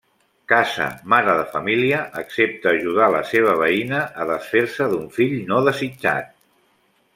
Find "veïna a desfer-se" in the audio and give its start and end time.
3.61-4.91